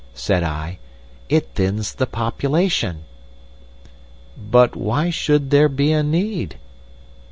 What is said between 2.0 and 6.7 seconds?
population!' "'But why should there be a need—?